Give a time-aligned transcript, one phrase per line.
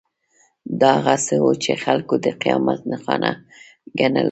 [0.81, 3.31] دا هغه څه وو چې خلکو د قیامت نښانه
[3.97, 4.19] ګڼله.